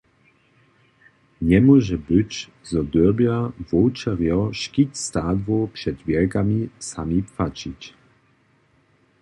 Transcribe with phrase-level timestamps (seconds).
[1.41, 2.33] Njemóže być,
[2.69, 3.37] zo dyrbja
[3.69, 7.81] wowčerjo škit stadłow před wjelkami sami płaćić.